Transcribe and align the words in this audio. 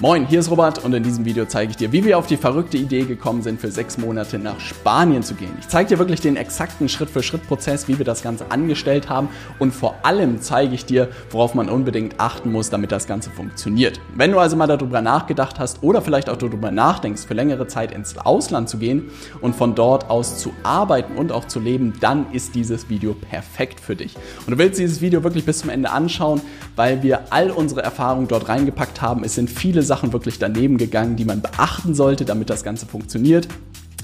Moin, 0.00 0.28
hier 0.28 0.38
ist 0.38 0.48
Robert 0.48 0.84
und 0.84 0.94
in 0.94 1.02
diesem 1.02 1.24
Video 1.24 1.44
zeige 1.44 1.72
ich 1.72 1.76
dir, 1.76 1.90
wie 1.90 2.04
wir 2.04 2.18
auf 2.18 2.28
die 2.28 2.36
verrückte 2.36 2.76
Idee 2.76 3.02
gekommen 3.02 3.42
sind, 3.42 3.60
für 3.60 3.72
sechs 3.72 3.98
Monate 3.98 4.38
nach 4.38 4.60
Spanien 4.60 5.24
zu 5.24 5.34
gehen. 5.34 5.50
Ich 5.58 5.66
zeige 5.66 5.88
dir 5.88 5.98
wirklich 5.98 6.20
den 6.20 6.36
exakten 6.36 6.88
Schritt-für-Schritt-Prozess, 6.88 7.88
wie 7.88 7.98
wir 7.98 8.04
das 8.04 8.22
Ganze 8.22 8.48
angestellt 8.52 9.08
haben 9.08 9.28
und 9.58 9.74
vor 9.74 9.96
allem 10.04 10.40
zeige 10.40 10.72
ich 10.72 10.84
dir, 10.84 11.08
worauf 11.30 11.56
man 11.56 11.68
unbedingt 11.68 12.20
achten 12.20 12.52
muss, 12.52 12.70
damit 12.70 12.92
das 12.92 13.08
Ganze 13.08 13.30
funktioniert. 13.30 14.00
Wenn 14.14 14.30
du 14.30 14.38
also 14.38 14.54
mal 14.54 14.68
darüber 14.68 15.02
nachgedacht 15.02 15.58
hast 15.58 15.82
oder 15.82 16.00
vielleicht 16.00 16.30
auch 16.30 16.36
darüber 16.36 16.70
nachdenkst, 16.70 17.22
für 17.26 17.34
längere 17.34 17.66
Zeit 17.66 17.90
ins 17.90 18.16
Ausland 18.18 18.68
zu 18.68 18.78
gehen 18.78 19.10
und 19.40 19.56
von 19.56 19.74
dort 19.74 20.10
aus 20.10 20.38
zu 20.38 20.52
arbeiten 20.62 21.16
und 21.16 21.32
auch 21.32 21.46
zu 21.46 21.58
leben, 21.58 21.94
dann 21.98 22.30
ist 22.30 22.54
dieses 22.54 22.88
Video 22.88 23.14
perfekt 23.14 23.80
für 23.80 23.96
dich. 23.96 24.14
Und 24.46 24.52
du 24.52 24.58
willst 24.58 24.78
dieses 24.78 25.00
Video 25.00 25.24
wirklich 25.24 25.44
bis 25.44 25.58
zum 25.58 25.70
Ende 25.70 25.90
anschauen, 25.90 26.40
weil 26.78 27.02
wir 27.02 27.32
all 27.32 27.50
unsere 27.50 27.82
Erfahrungen 27.82 28.28
dort 28.28 28.48
reingepackt 28.48 29.02
haben. 29.02 29.24
Es 29.24 29.34
sind 29.34 29.50
viele 29.50 29.82
Sachen 29.82 30.12
wirklich 30.12 30.38
daneben 30.38 30.78
gegangen, 30.78 31.16
die 31.16 31.24
man 31.24 31.42
beachten 31.42 31.92
sollte, 31.92 32.24
damit 32.24 32.48
das 32.50 32.62
Ganze 32.62 32.86
funktioniert. 32.86 33.48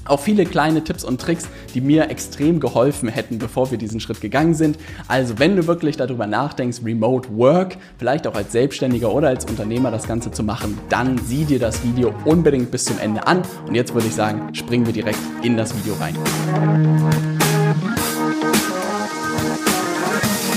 Auch 0.03 0.19
viele 0.19 0.45
kleine 0.45 0.83
Tipps 0.83 1.03
und 1.03 1.19
Tricks, 1.19 1.47
die 1.73 1.81
mir 1.81 2.11
extrem 2.11 2.59
geholfen 2.59 3.09
hätten, 3.09 3.39
bevor 3.39 3.71
wir 3.71 3.79
diesen 3.79 3.99
Schritt 3.99 4.21
gegangen 4.21 4.53
sind. 4.53 4.77
Also 5.07 5.39
wenn 5.39 5.55
du 5.55 5.65
wirklich 5.65 5.97
darüber 5.97 6.27
nachdenkst, 6.27 6.81
Remote 6.85 7.29
Work, 7.35 7.77
vielleicht 7.97 8.27
auch 8.27 8.35
als 8.35 8.51
Selbstständiger 8.51 9.11
oder 9.11 9.29
als 9.29 9.45
Unternehmer 9.45 9.89
das 9.89 10.05
Ganze 10.05 10.29
zu 10.29 10.43
machen, 10.43 10.77
dann 10.89 11.17
sieh 11.17 11.45
dir 11.45 11.59
das 11.59 11.83
Video 11.83 12.13
unbedingt 12.25 12.69
bis 12.69 12.85
zum 12.85 12.99
Ende 12.99 13.25
an. 13.25 13.41
Und 13.67 13.73
jetzt 13.73 13.95
würde 13.95 14.07
ich 14.07 14.13
sagen, 14.13 14.53
springen 14.53 14.85
wir 14.85 14.93
direkt 14.93 15.19
in 15.41 15.57
das 15.57 15.73
Video 15.75 15.95
rein. 15.95 17.34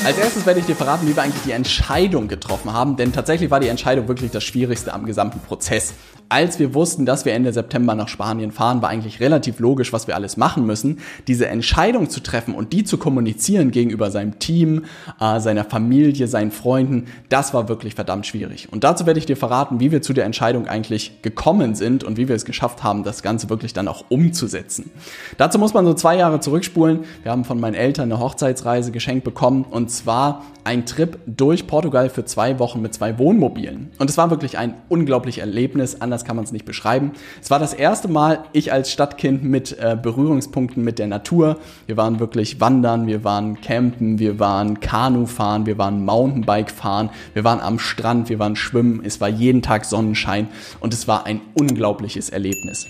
Als 0.09 0.17
erstes 0.17 0.47
werde 0.47 0.61
ich 0.61 0.65
dir 0.65 0.75
verraten, 0.75 1.07
wie 1.07 1.15
wir 1.15 1.23
eigentlich 1.23 1.43
die 1.43 1.51
Entscheidung 1.51 2.29
getroffen 2.29 2.73
haben, 2.73 2.97
denn 2.97 3.12
tatsächlich 3.12 3.51
war 3.51 3.61
die 3.61 3.69
Entscheidung 3.69 4.09
wirklich 4.09 4.31
das 4.31 4.43
Schwierigste 4.43 4.95
am 4.95 5.05
gesamten 5.05 5.39
Prozess. 5.41 5.93
Als 6.31 6.59
wir 6.59 6.75
wussten, 6.75 7.07
dass 7.07 7.25
wir 7.25 7.33
Ende 7.33 7.55
September 7.55 7.95
nach 7.95 8.09
Spanien 8.09 8.53
fahren, 8.53 8.83
war 8.83 8.91
eigentlich 8.91 9.20
relativ 9.20 9.61
logisch, 9.61 9.95
was 9.95 10.06
wir 10.06 10.14
alles 10.14 10.36
machen 10.36 10.67
müssen. 10.67 10.98
Diese 11.27 11.47
Entscheidung 11.47 12.11
zu 12.11 12.20
treffen 12.20 12.55
und 12.55 12.75
die 12.75 12.84
zu 12.84 12.98
kommunizieren 12.98 13.70
gegenüber 13.70 14.11
seinem 14.11 14.39
Team, 14.39 14.84
äh, 15.20 15.41
seiner 15.41 15.64
Familie, 15.64 16.29
seinen 16.29 16.51
Freunden, 16.51 17.06
das 17.31 17.55
war 17.55 17.70
wirklich 17.70 17.95
verdammt 17.95 18.27
schwierig. 18.27 18.69
Und 18.70 18.84
dazu 18.84 19.06
werde 19.06 19.19
ich 19.19 19.25
dir 19.25 19.39
verraten, 19.39 19.81
wie 19.81 19.91
wir 19.91 20.03
zu 20.03 20.12
der 20.12 20.27
Entscheidung 20.27 20.69
eigentlich 20.69 21.23
gekommen 21.23 21.75
sind 21.75 22.05
und 22.05 22.19
wie 22.19 22.29
wir 22.29 22.36
es 22.36 22.45
geschafft 22.45 22.83
haben, 22.83 23.05
das 23.05 23.23
Ganze 23.23 23.48
wirklich 23.48 23.73
dann 23.73 23.89
auch 23.89 24.05
umzusetzen. 24.11 24.91
Dazu 25.39 25.59
muss 25.59 25.73
man 25.73 25.86
so 25.86 25.95
zwei 25.95 26.17
Jahre 26.17 26.41
zurückspulen. 26.41 27.05
Wir 27.23 27.33
haben 27.33 27.47
von 27.47 27.59
meinen 27.59 27.75
Eltern 27.75 28.12
eine 28.12 28.20
Hochzeitsreise 28.20 28.92
geschenkt 28.92 29.25
bekommen 29.25 29.64
und 29.70 29.91
zwar 29.99 30.45
ein 30.65 30.87
Trip 30.87 31.19
durch 31.27 31.67
Portugal 31.67 32.11
für 32.11 32.25
zwei 32.25 32.59
Wochen 32.59 32.81
mit 32.81 32.95
zwei 32.95 33.19
Wohnmobilen. 33.19 33.91
Und 33.99 34.11
es 34.11 34.19
war 34.19 34.31
wirklich 34.31 34.59
ein 34.59 34.75
unglaubliches 34.89 35.41
Erlebnis, 35.41 36.01
anders 36.01 36.25
kann 36.25 36.37
man 36.37 36.45
es 36.45 36.53
nicht 36.53 36.65
beschreiben. 36.65 37.13
Es 37.43 37.51
war 37.51 37.59
das 37.59 37.73
erste 37.73 38.09
Mal, 38.09 38.45
ich 38.53 38.73
als 38.73 38.93
Stadtkind 38.93 39.45
mit 39.45 39.79
äh, 39.79 39.97
Berührungspunkten 40.01 40.85
mit 40.85 40.99
der 40.99 41.07
Natur. 41.07 41.59
Wir 41.87 41.97
waren 41.97 42.21
wirklich 42.21 42.61
wandern, 42.61 43.07
wir 43.07 43.25
waren 43.25 43.61
campen, 43.61 44.19
wir 44.19 44.39
waren 44.39 44.81
Kanu 44.81 45.27
fahren, 45.27 45.67
wir 45.67 45.79
waren 45.79 46.05
Mountainbike 46.05 46.71
fahren, 46.71 47.11
wir 47.35 47.45
waren 47.45 47.61
am 47.61 47.79
Strand, 47.79 48.29
wir 48.29 48.39
waren 48.39 48.57
schwimmen. 48.57 49.03
Es 49.05 49.21
war 49.21 49.29
jeden 49.29 49.63
Tag 49.63 49.85
Sonnenschein 49.85 50.49
und 50.81 50.93
es 50.93 51.09
war 51.09 51.27
ein 51.27 51.41
unglaubliches 51.55 52.29
Erlebnis. 52.29 52.87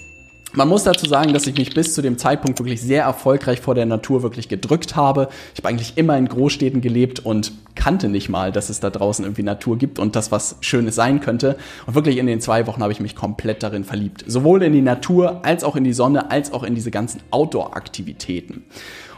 Man 0.54 0.66
muss 0.68 0.84
dazu 0.84 1.06
sagen, 1.06 1.34
dass 1.34 1.46
ich 1.46 1.58
mich 1.58 1.74
bis 1.74 1.92
zu 1.92 2.00
dem 2.00 2.16
Zeitpunkt 2.16 2.58
wirklich 2.58 2.80
sehr 2.80 3.02
erfolgreich 3.02 3.60
vor 3.60 3.74
der 3.74 3.84
Natur 3.84 4.22
wirklich 4.22 4.48
gedrückt 4.48 4.96
habe. 4.96 5.28
Ich 5.52 5.60
habe 5.60 5.68
eigentlich 5.68 5.98
immer 5.98 6.16
in 6.16 6.27
Großstädten 6.27 6.80
gelebt 6.80 7.20
und 7.20 7.52
kannte 7.74 8.08
nicht 8.08 8.30
mal, 8.30 8.50
dass 8.50 8.70
es 8.70 8.80
da 8.80 8.88
draußen 8.88 9.24
irgendwie 9.27 9.42
Natur 9.42 9.77
gibt 9.77 9.98
und 9.98 10.16
das 10.16 10.32
was 10.32 10.56
Schönes 10.60 10.94
sein 10.94 11.20
könnte. 11.20 11.58
Und 11.86 11.94
wirklich 11.94 12.16
in 12.16 12.27
den 12.27 12.40
zwei 12.40 12.66
Wochen 12.66 12.82
habe 12.82 12.92
ich 12.92 13.00
mich 13.00 13.14
komplett 13.14 13.62
darin 13.62 13.84
verliebt. 13.84 14.24
Sowohl 14.27 14.62
in 14.62 14.72
die 14.72 14.80
Natur 14.80 15.44
als 15.44 15.64
auch 15.64 15.77
in 15.77 15.84
die 15.84 15.92
Sonne 15.92 16.30
als 16.30 16.50
auch 16.52 16.62
in 16.62 16.74
diese 16.74 16.90
ganzen 16.90 17.20
Outdoor-Aktivitäten. 17.30 18.64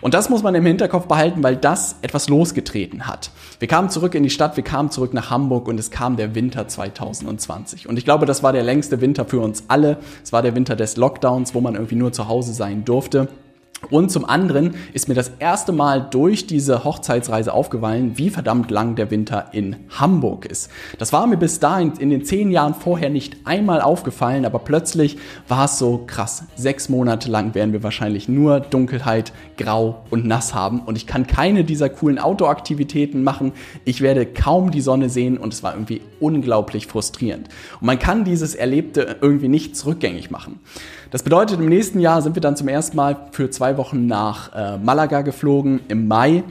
Und 0.01 0.15
das 0.15 0.31
muss 0.31 0.43
man 0.43 0.55
im 0.55 0.65
Hinterkopf 0.65 1.06
behalten, 1.06 1.43
weil 1.43 1.56
das 1.56 1.97
etwas 2.00 2.28
losgetreten 2.28 3.06
hat. 3.06 3.31
Wir 3.59 3.69
kamen 3.69 3.91
zurück 3.91 4.15
in 4.15 4.22
die 4.22 4.31
Stadt, 4.31 4.56
wir 4.56 4.65
kamen 4.65 4.91
zurück 4.91 5.12
nach 5.12 5.31
Hamburg 5.31 5.69
und 5.69 5.78
es 5.78 5.91
kam 5.91 6.16
der 6.16 6.34
Winter 6.34 6.66
2020. 6.66 7.88
Und 7.88 7.99
ich 7.99 8.05
glaube, 8.05 8.25
das 8.25 8.43
war 8.43 8.53
der 8.53 8.62
längste 8.62 9.00
Winter 9.00 9.27
für 9.27 9.41
uns 9.41 9.65
alle. 9.69 9.99
Es 10.22 10.33
war 10.33 10.43
der 10.43 10.55
Winter 10.55 10.75
des 10.77 10.97
Lockdowns, 10.97 11.55
wo 11.55 11.61
man 11.61 11.75
irgendwie 11.75 11.97
nur 11.97 12.12
zu 12.12 12.28
Hause 12.28 12.55
sein 12.55 12.84
durfte. 12.84 13.28
Und 13.89 14.11
zum 14.11 14.25
anderen 14.25 14.75
ist 14.93 15.09
mir 15.09 15.15
das 15.15 15.33
erste 15.39 15.73
Mal 15.73 16.07
durch 16.11 16.47
diese 16.47 16.85
Hochzeitsreise 16.85 17.53
aufgefallen, 17.53 18.13
wie 18.17 18.31
verdammt 18.31 18.71
lang 18.71 18.95
der 18.95 19.11
Winter 19.11 19.47
in 19.53 19.77
Hamburg 19.89 20.45
ist. 20.45 20.71
Das 20.99 21.13
war 21.13 21.27
mir 21.27 21.39
bis 21.39 21.61
dahin 21.61 21.93
in 21.99 22.11
den 22.11 22.25
zehn 22.25 22.51
Jahren 22.51 22.75
vorher 22.75 23.09
nicht 23.09 23.39
einmal 23.47 23.81
aufgefallen, 23.81 24.45
aber 24.45 24.59
plötzlich 24.59 25.17
war 25.49 25.65
es 25.65 25.79
so 25.79 26.05
krass. 26.07 26.45
Sechs 26.57 26.89
Monate 26.89 27.31
lang 27.31 27.55
werden 27.55 27.73
wir 27.73 27.83
wahrscheinlich 27.83 28.29
nur 28.29 28.61
Dunkelheit, 28.61 29.33
Grau 29.57 30.05
und 30.11 30.27
Nass 30.27 30.55
haben 30.55 30.81
und 30.81 30.97
ich 30.97 31.07
kann 31.07 31.27
keine 31.27 31.65
dieser 31.65 31.89
coolen 31.89 32.19
Outdoor-Aktivitäten 32.19 33.23
machen. 33.23 33.53
Ich 33.85 34.03
werde 34.03 34.27
kaum 34.27 34.71
die 34.71 34.81
Sonne 34.83 35.09
sehen 35.09 35.39
und 35.39 35.55
es 35.55 35.62
war 35.62 35.73
irgendwie 35.73 36.03
unglaublich 36.21 36.87
frustrierend. 36.87 37.49
Und 37.81 37.87
man 37.87 37.99
kann 37.99 38.25
dieses 38.25 38.55
Erlebte 38.55 39.17
irgendwie 39.21 39.49
nicht 39.49 39.77
zurückgängig 39.77 40.31
machen. 40.31 40.61
Das 41.11 41.25
bedeutet, 41.25 41.59
im 41.59 41.69
nächsten 41.69 41.99
Jahr 41.99 42.23
sind 42.23 42.37
wir 42.37 42.41
dann 42.41 42.57
zum 42.57 42.69
ersten 42.69 42.97
Mal 42.97 43.29
für 43.33 43.51
zwei 43.51 43.69
Wochen 43.76 44.06
nach 44.06 44.53
äh, 44.54 44.78
Malaga 44.78 45.22
geflogen 45.22 45.81
im 45.88 46.08
Mai. 46.08 46.42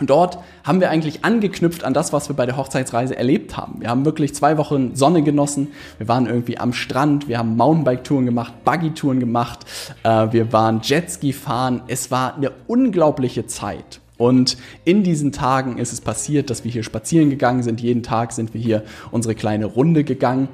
Und 0.00 0.10
dort 0.10 0.38
haben 0.62 0.80
wir 0.80 0.90
eigentlich 0.90 1.24
angeknüpft 1.24 1.82
an 1.82 1.92
das, 1.92 2.12
was 2.12 2.28
wir 2.28 2.36
bei 2.36 2.46
der 2.46 2.56
Hochzeitsreise 2.56 3.16
erlebt 3.16 3.56
haben. 3.56 3.80
Wir 3.80 3.88
haben 3.88 4.04
wirklich 4.04 4.32
zwei 4.32 4.56
Wochen 4.56 4.94
Sonne 4.94 5.22
genossen. 5.22 5.68
Wir 5.98 6.06
waren 6.06 6.26
irgendwie 6.26 6.56
am 6.56 6.72
Strand. 6.72 7.26
Wir 7.26 7.38
haben 7.38 7.56
Mountainbike-Touren 7.56 8.24
gemacht, 8.24 8.52
Buggy-Touren 8.64 9.18
gemacht. 9.18 9.66
Äh, 10.04 10.28
wir 10.30 10.52
waren 10.52 10.80
Jetski 10.82 11.32
fahren. 11.32 11.82
Es 11.88 12.12
war 12.12 12.36
eine 12.36 12.52
unglaubliche 12.68 13.46
Zeit. 13.46 14.00
Und 14.18 14.56
in 14.84 15.02
diesen 15.02 15.32
Tagen 15.32 15.78
ist 15.78 15.92
es 15.92 16.00
passiert, 16.00 16.50
dass 16.50 16.64
wir 16.64 16.70
hier 16.70 16.84
spazieren 16.84 17.30
gegangen 17.30 17.62
sind. 17.62 17.80
Jeden 17.80 18.02
Tag 18.02 18.32
sind 18.32 18.54
wir 18.54 18.60
hier 18.60 18.84
unsere 19.10 19.34
kleine 19.34 19.66
Runde 19.66 20.04
gegangen. 20.04 20.48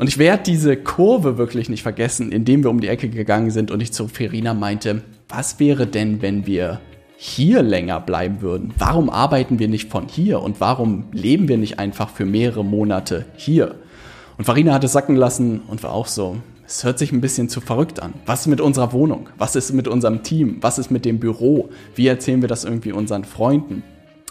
Und 0.00 0.06
ich 0.06 0.16
werde 0.16 0.44
diese 0.44 0.78
Kurve 0.78 1.36
wirklich 1.36 1.68
nicht 1.68 1.82
vergessen, 1.82 2.32
indem 2.32 2.64
wir 2.64 2.70
um 2.70 2.80
die 2.80 2.88
Ecke 2.88 3.10
gegangen 3.10 3.50
sind 3.50 3.70
und 3.70 3.82
ich 3.82 3.92
zu 3.92 4.08
Ferina 4.08 4.54
meinte, 4.54 5.02
was 5.28 5.60
wäre 5.60 5.86
denn, 5.86 6.22
wenn 6.22 6.46
wir 6.46 6.80
hier 7.18 7.62
länger 7.62 8.00
bleiben 8.00 8.40
würden? 8.40 8.72
Warum 8.78 9.10
arbeiten 9.10 9.58
wir 9.58 9.68
nicht 9.68 9.90
von 9.90 10.08
hier 10.08 10.40
und 10.40 10.58
warum 10.58 11.08
leben 11.12 11.48
wir 11.48 11.58
nicht 11.58 11.78
einfach 11.78 12.08
für 12.08 12.24
mehrere 12.24 12.64
Monate 12.64 13.26
hier? 13.36 13.74
Und 14.38 14.46
Farina 14.46 14.72
hat 14.72 14.84
es 14.84 14.92
sacken 14.92 15.16
lassen 15.16 15.60
und 15.68 15.82
war 15.82 15.92
auch 15.92 16.06
so, 16.06 16.38
es 16.66 16.82
hört 16.82 16.98
sich 16.98 17.12
ein 17.12 17.20
bisschen 17.20 17.50
zu 17.50 17.60
verrückt 17.60 18.00
an. 18.00 18.14
Was 18.24 18.40
ist 18.40 18.46
mit 18.46 18.62
unserer 18.62 18.94
Wohnung? 18.94 19.28
Was 19.36 19.54
ist 19.54 19.70
mit 19.74 19.86
unserem 19.86 20.22
Team? 20.22 20.56
Was 20.62 20.78
ist 20.78 20.90
mit 20.90 21.04
dem 21.04 21.18
Büro? 21.18 21.68
Wie 21.94 22.06
erzählen 22.06 22.40
wir 22.40 22.48
das 22.48 22.64
irgendwie 22.64 22.92
unseren 22.92 23.24
Freunden? 23.24 23.82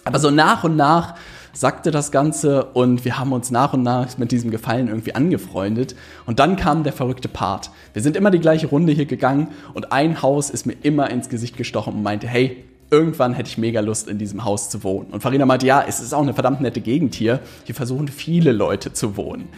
Aber 0.03 0.19
so 0.19 0.31
nach 0.31 0.63
und 0.63 0.75
nach 0.75 1.15
sagte 1.53 1.91
das 1.91 2.11
Ganze 2.11 2.65
und 2.65 3.05
wir 3.05 3.17
haben 3.17 3.33
uns 3.33 3.51
nach 3.51 3.73
und 3.73 3.83
nach 3.83 4.17
mit 4.17 4.31
diesem 4.31 4.51
Gefallen 4.51 4.87
irgendwie 4.87 5.15
angefreundet. 5.15 5.95
Und 6.25 6.39
dann 6.39 6.55
kam 6.55 6.83
der 6.83 6.93
verrückte 6.93 7.27
Part. 7.27 7.71
Wir 7.93 8.01
sind 8.01 8.15
immer 8.15 8.31
die 8.31 8.39
gleiche 8.39 8.67
Runde 8.67 8.93
hier 8.93 9.05
gegangen 9.05 9.49
und 9.73 9.91
ein 9.91 10.21
Haus 10.21 10.49
ist 10.49 10.65
mir 10.65 10.75
immer 10.83 11.09
ins 11.09 11.29
Gesicht 11.29 11.57
gestochen 11.57 11.95
und 11.95 12.03
meinte, 12.03 12.27
hey, 12.27 12.63
irgendwann 12.91 13.33
hätte 13.33 13.49
ich 13.49 13.57
mega 13.57 13.81
Lust, 13.81 14.07
in 14.07 14.17
diesem 14.17 14.45
Haus 14.45 14.69
zu 14.69 14.83
wohnen. 14.83 15.07
Und 15.11 15.21
Farina 15.21 15.45
meinte, 15.45 15.67
ja, 15.67 15.83
es 15.87 15.99
ist 15.99 16.13
auch 16.13 16.21
eine 16.21 16.33
verdammt 16.33 16.61
nette 16.61 16.81
Gegend 16.81 17.13
hier. 17.15 17.39
Hier 17.65 17.75
versuchen 17.75 18.07
viele 18.07 18.51
Leute 18.51 18.93
zu 18.93 19.15
wohnen. 19.15 19.49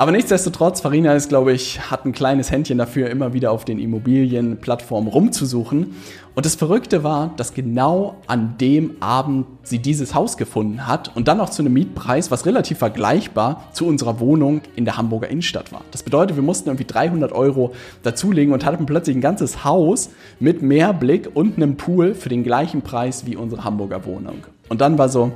Aber 0.00 0.12
nichtsdestotrotz, 0.12 0.80
Farina 0.80 1.12
ist, 1.12 1.28
glaube 1.28 1.52
ich, 1.52 1.90
hat 1.90 2.06
ein 2.06 2.12
kleines 2.12 2.50
Händchen 2.50 2.78
dafür, 2.78 3.10
immer 3.10 3.34
wieder 3.34 3.52
auf 3.52 3.66
den 3.66 3.78
Immobilienplattformen 3.78 5.12
rumzusuchen. 5.12 5.94
Und 6.34 6.46
das 6.46 6.54
Verrückte 6.54 7.04
war, 7.04 7.34
dass 7.36 7.52
genau 7.52 8.16
an 8.26 8.56
dem 8.58 8.96
Abend 9.00 9.44
sie 9.62 9.78
dieses 9.78 10.14
Haus 10.14 10.38
gefunden 10.38 10.86
hat 10.86 11.14
und 11.14 11.28
dann 11.28 11.38
auch 11.38 11.50
zu 11.50 11.60
einem 11.60 11.74
Mietpreis, 11.74 12.30
was 12.30 12.46
relativ 12.46 12.78
vergleichbar 12.78 13.68
zu 13.74 13.86
unserer 13.86 14.20
Wohnung 14.20 14.62
in 14.74 14.86
der 14.86 14.96
Hamburger 14.96 15.28
Innenstadt 15.28 15.70
war. 15.70 15.82
Das 15.90 16.02
bedeutet, 16.02 16.34
wir 16.34 16.42
mussten 16.42 16.70
irgendwie 16.70 16.86
300 16.86 17.32
Euro 17.32 17.74
dazulegen 18.02 18.54
und 18.54 18.64
hatten 18.64 18.86
plötzlich 18.86 19.14
ein 19.16 19.20
ganzes 19.20 19.64
Haus 19.64 20.08
mit 20.38 20.62
Meerblick 20.62 21.28
und 21.34 21.58
einem 21.58 21.76
Pool 21.76 22.14
für 22.14 22.30
den 22.30 22.42
gleichen 22.42 22.80
Preis 22.80 23.26
wie 23.26 23.36
unsere 23.36 23.64
Hamburger 23.64 24.06
Wohnung. 24.06 24.46
Und 24.70 24.80
dann 24.80 24.96
war 24.96 25.10
so, 25.10 25.32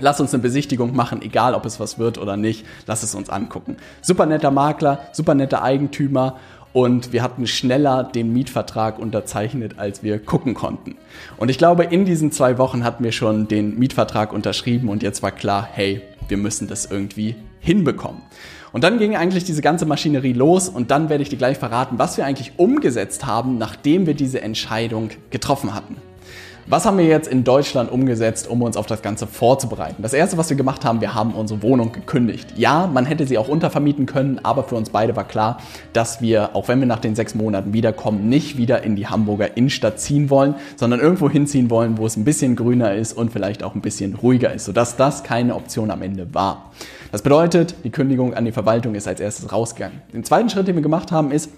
Lass 0.00 0.20
uns 0.20 0.34
eine 0.34 0.42
Besichtigung 0.42 0.94
machen, 0.94 1.22
egal 1.22 1.54
ob 1.54 1.64
es 1.66 1.80
was 1.80 1.98
wird 1.98 2.18
oder 2.18 2.36
nicht. 2.36 2.66
Lass 2.86 3.02
es 3.02 3.14
uns 3.14 3.30
angucken. 3.30 3.76
Super 4.02 4.26
netter 4.26 4.50
Makler, 4.50 5.00
super 5.12 5.34
netter 5.34 5.62
Eigentümer 5.62 6.36
und 6.74 7.12
wir 7.12 7.22
hatten 7.22 7.46
schneller 7.46 8.02
den 8.02 8.32
Mietvertrag 8.32 8.98
unterzeichnet, 8.98 9.78
als 9.78 10.02
wir 10.02 10.18
gucken 10.18 10.54
konnten. 10.54 10.96
Und 11.36 11.48
ich 11.48 11.56
glaube, 11.56 11.84
in 11.84 12.04
diesen 12.04 12.32
zwei 12.32 12.58
Wochen 12.58 12.82
hatten 12.82 13.04
wir 13.04 13.12
schon 13.12 13.46
den 13.46 13.78
Mietvertrag 13.78 14.32
unterschrieben 14.32 14.88
und 14.88 15.02
jetzt 15.02 15.22
war 15.22 15.30
klar, 15.30 15.66
hey, 15.72 16.02
wir 16.28 16.36
müssen 16.36 16.66
das 16.66 16.86
irgendwie 16.86 17.36
hinbekommen. 17.60 18.22
Und 18.72 18.82
dann 18.82 18.98
ging 18.98 19.14
eigentlich 19.14 19.44
diese 19.44 19.62
ganze 19.62 19.86
Maschinerie 19.86 20.32
los 20.32 20.68
und 20.68 20.90
dann 20.90 21.08
werde 21.08 21.22
ich 21.22 21.28
dir 21.28 21.36
gleich 21.36 21.58
verraten, 21.58 22.00
was 22.00 22.16
wir 22.16 22.26
eigentlich 22.26 22.54
umgesetzt 22.56 23.24
haben, 23.24 23.56
nachdem 23.56 24.06
wir 24.06 24.14
diese 24.14 24.40
Entscheidung 24.40 25.10
getroffen 25.30 25.74
hatten. 25.74 25.96
Was 26.66 26.86
haben 26.86 26.96
wir 26.96 27.04
jetzt 27.04 27.28
in 27.28 27.44
Deutschland 27.44 27.92
umgesetzt, 27.92 28.48
um 28.48 28.62
uns 28.62 28.78
auf 28.78 28.86
das 28.86 29.02
Ganze 29.02 29.26
vorzubereiten? 29.26 30.02
Das 30.02 30.14
erste, 30.14 30.38
was 30.38 30.48
wir 30.48 30.56
gemacht 30.56 30.82
haben, 30.82 31.02
wir 31.02 31.14
haben 31.14 31.32
unsere 31.34 31.62
Wohnung 31.62 31.92
gekündigt. 31.92 32.54
Ja, 32.56 32.86
man 32.86 33.04
hätte 33.04 33.26
sie 33.26 33.36
auch 33.36 33.48
untervermieten 33.48 34.06
können, 34.06 34.40
aber 34.42 34.64
für 34.64 34.74
uns 34.74 34.88
beide 34.88 35.14
war 35.14 35.24
klar, 35.24 35.58
dass 35.92 36.22
wir, 36.22 36.56
auch 36.56 36.66
wenn 36.68 36.80
wir 36.80 36.86
nach 36.86 37.00
den 37.00 37.14
sechs 37.14 37.34
Monaten 37.34 37.74
wiederkommen, 37.74 38.30
nicht 38.30 38.56
wieder 38.56 38.82
in 38.82 38.96
die 38.96 39.06
Hamburger 39.06 39.58
Innenstadt 39.58 40.00
ziehen 40.00 40.30
wollen, 40.30 40.54
sondern 40.76 41.00
irgendwo 41.00 41.28
hinziehen 41.28 41.68
wollen, 41.68 41.98
wo 41.98 42.06
es 42.06 42.16
ein 42.16 42.24
bisschen 42.24 42.56
grüner 42.56 42.94
ist 42.94 43.12
und 43.12 43.30
vielleicht 43.30 43.62
auch 43.62 43.74
ein 43.74 43.82
bisschen 43.82 44.14
ruhiger 44.14 44.54
ist, 44.54 44.64
sodass 44.64 44.96
das 44.96 45.22
keine 45.22 45.56
Option 45.56 45.90
am 45.90 46.00
Ende 46.00 46.32
war. 46.32 46.70
Das 47.12 47.20
bedeutet, 47.20 47.74
die 47.84 47.90
Kündigung 47.90 48.32
an 48.32 48.46
die 48.46 48.52
Verwaltung 48.52 48.94
ist 48.94 49.06
als 49.06 49.20
erstes 49.20 49.52
rausgegangen. 49.52 50.00
Den 50.14 50.24
zweiten 50.24 50.48
Schritt, 50.48 50.66
den 50.66 50.76
wir 50.76 50.82
gemacht 50.82 51.12
haben, 51.12 51.30
ist, 51.30 51.50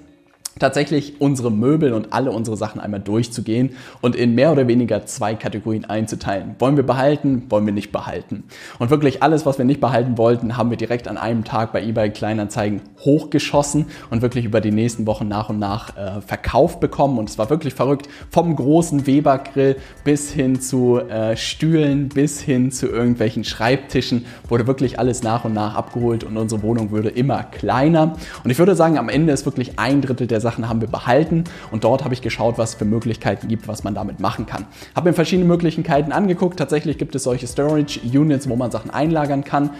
tatsächlich 0.58 1.20
unsere 1.20 1.50
Möbel 1.50 1.92
und 1.92 2.12
alle 2.12 2.30
unsere 2.30 2.56
Sachen 2.56 2.80
einmal 2.80 3.00
durchzugehen 3.00 3.70
und 4.00 4.16
in 4.16 4.34
mehr 4.34 4.52
oder 4.52 4.66
weniger 4.68 5.04
zwei 5.04 5.34
Kategorien 5.34 5.84
einzuteilen. 5.84 6.56
Wollen 6.58 6.76
wir 6.76 6.86
behalten, 6.86 7.42
wollen 7.50 7.66
wir 7.66 7.74
nicht 7.74 7.92
behalten. 7.92 8.44
Und 8.78 8.90
wirklich 8.90 9.22
alles, 9.22 9.44
was 9.44 9.58
wir 9.58 9.66
nicht 9.66 9.80
behalten 9.80 10.16
wollten, 10.16 10.56
haben 10.56 10.70
wir 10.70 10.78
direkt 10.78 11.08
an 11.08 11.18
einem 11.18 11.44
Tag 11.44 11.72
bei 11.72 11.82
eBay 11.82 12.10
Kleinanzeigen 12.10 12.80
hochgeschossen 13.00 13.86
und 14.10 14.22
wirklich 14.22 14.46
über 14.46 14.60
die 14.60 14.70
nächsten 14.70 15.06
Wochen 15.06 15.28
nach 15.28 15.50
und 15.50 15.58
nach 15.58 15.96
äh, 15.96 16.20
verkauft 16.22 16.80
bekommen. 16.80 17.18
Und 17.18 17.28
es 17.28 17.38
war 17.38 17.50
wirklich 17.50 17.74
verrückt. 17.74 18.08
Vom 18.30 18.56
großen 18.56 19.06
Weber-Grill 19.06 19.76
bis 20.04 20.30
hin 20.30 20.60
zu 20.60 20.98
äh, 21.00 21.36
Stühlen, 21.36 22.08
bis 22.08 22.40
hin 22.40 22.72
zu 22.72 22.86
irgendwelchen 22.86 23.44
Schreibtischen 23.44 24.24
wurde 24.48 24.66
wirklich 24.66 24.98
alles 24.98 25.22
nach 25.22 25.44
und 25.44 25.52
nach 25.52 25.74
abgeholt 25.74 26.24
und 26.24 26.36
unsere 26.36 26.62
Wohnung 26.62 26.90
würde 26.90 27.10
immer 27.10 27.42
kleiner. 27.42 28.14
Und 28.42 28.50
ich 28.50 28.58
würde 28.58 28.74
sagen, 28.74 28.96
am 28.96 29.10
Ende 29.10 29.32
ist 29.32 29.44
wirklich 29.44 29.78
ein 29.78 30.00
Drittel 30.00 30.26
der 30.26 30.40
Sachen 30.46 30.68
haben 30.68 30.80
wir 30.80 30.88
behalten 30.88 31.42
und 31.72 31.82
dort 31.82 32.04
habe 32.04 32.14
ich 32.14 32.22
geschaut, 32.22 32.56
was 32.56 32.70
es 32.70 32.74
für 32.76 32.84
Möglichkeiten 32.84 33.48
gibt, 33.48 33.66
was 33.66 33.82
man 33.82 33.94
damit 33.94 34.20
machen 34.20 34.46
kann. 34.46 34.66
Habe 34.94 35.08
mir 35.10 35.14
verschiedene 35.14 35.48
Möglichkeiten 35.48 36.12
angeguckt. 36.12 36.56
Tatsächlich 36.56 36.98
gibt 36.98 37.16
es 37.16 37.24
solche 37.24 37.48
Storage 37.48 38.00
Units, 38.00 38.48
wo 38.48 38.54
man 38.54 38.70
Sachen 38.70 38.90
einlagern 38.90 39.42
kann. 39.42 39.70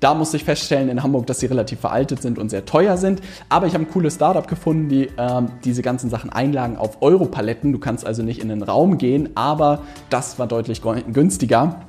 Da 0.00 0.14
musste 0.14 0.36
ich 0.36 0.44
feststellen 0.44 0.88
in 0.88 1.02
Hamburg, 1.02 1.26
dass 1.26 1.38
sie 1.38 1.46
relativ 1.46 1.78
veraltet 1.78 2.20
sind 2.22 2.38
und 2.38 2.50
sehr 2.50 2.64
teuer 2.64 2.96
sind. 2.96 3.20
Aber 3.48 3.66
ich 3.66 3.74
habe 3.74 3.84
ein 3.84 3.90
cooles 3.90 4.16
Startup 4.16 4.46
gefunden, 4.48 4.88
die 4.88 5.04
äh, 5.04 5.42
diese 5.64 5.82
ganzen 5.82 6.10
Sachen 6.10 6.30
einlagen 6.30 6.76
auf 6.76 7.02
Europaletten. 7.02 7.72
Du 7.72 7.78
kannst 7.78 8.04
also 8.04 8.22
nicht 8.24 8.40
in 8.40 8.48
den 8.48 8.62
Raum 8.62 8.98
gehen, 8.98 9.30
aber 9.36 9.82
das 10.10 10.38
war 10.38 10.48
deutlich 10.48 10.82
günstiger 10.82 11.80